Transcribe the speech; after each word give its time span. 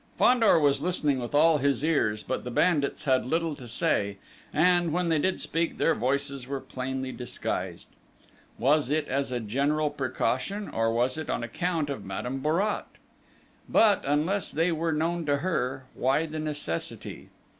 Fandor 0.17 0.57
was 0.57 0.81
listening 0.81 1.19
with 1.19 1.35
all 1.35 1.59
his 1.59 1.85
ears; 1.85 2.23
but 2.23 2.43
the 2.43 2.49
bandits 2.49 3.03
had 3.03 3.23
little 3.23 3.55
to 3.55 3.67
say; 3.67 4.17
and, 4.51 4.91
when 4.91 5.09
they 5.09 5.19
did 5.19 5.39
speak, 5.39 5.77
their 5.77 5.93
voices 5.93 6.47
were 6.47 6.59
plainly 6.59 7.11
disguised. 7.11 7.87
Was 8.57 8.89
it 8.89 9.07
as 9.07 9.31
a 9.31 9.39
general 9.39 9.91
precaution, 9.91 10.67
or 10.69 10.91
was 10.91 11.19
it 11.19 11.29
on 11.29 11.43
account 11.43 11.91
of 11.91 12.03
Madame 12.03 12.41
Bourrat?... 12.41 12.87
But, 13.69 14.03
unless 14.03 14.51
they 14.51 14.71
were 14.71 14.91
known 14.91 15.23
to 15.27 15.37
her, 15.37 15.85
why 15.93 16.25
the 16.25 16.39
necessity? 16.39 17.29